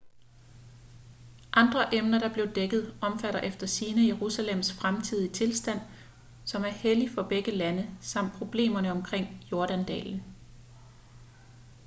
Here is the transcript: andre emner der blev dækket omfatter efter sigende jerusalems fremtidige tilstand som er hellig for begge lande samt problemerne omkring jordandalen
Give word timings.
andre 1.53 1.95
emner 1.95 2.19
der 2.19 2.33
blev 2.33 2.51
dækket 2.55 2.95
omfatter 3.01 3.39
efter 3.39 3.67
sigende 3.67 4.07
jerusalems 4.07 4.73
fremtidige 4.73 5.33
tilstand 5.33 5.79
som 6.45 6.63
er 6.63 6.69
hellig 6.69 7.09
for 7.11 7.23
begge 7.23 7.51
lande 7.51 7.97
samt 8.01 8.33
problemerne 8.33 8.91
omkring 8.91 9.27
jordandalen 9.51 10.23